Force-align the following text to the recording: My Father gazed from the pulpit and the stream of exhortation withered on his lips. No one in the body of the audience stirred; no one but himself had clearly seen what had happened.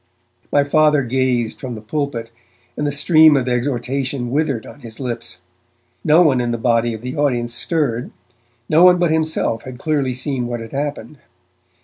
My 0.51 0.63
Father 0.63 1.03
gazed 1.03 1.59
from 1.59 1.75
the 1.75 1.79
pulpit 1.81 2.31
and 2.75 2.87
the 2.87 2.91
stream 2.91 3.37
of 3.37 3.47
exhortation 3.47 4.31
withered 4.31 4.65
on 4.65 4.79
his 4.79 4.99
lips. 4.99 5.41
No 6.03 6.23
one 6.23 6.41
in 6.41 6.49
the 6.49 6.57
body 6.57 6.95
of 6.95 7.01
the 7.03 7.15
audience 7.15 7.53
stirred; 7.53 8.09
no 8.67 8.83
one 8.83 8.97
but 8.97 9.11
himself 9.11 9.61
had 9.61 9.77
clearly 9.77 10.15
seen 10.15 10.47
what 10.47 10.59
had 10.59 10.71
happened. 10.71 11.19